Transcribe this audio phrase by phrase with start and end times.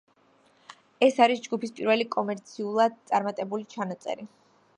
[1.07, 4.31] ეს არის ჯგუფის პირველი კომერციულად წარმატებული ჩანაწერი.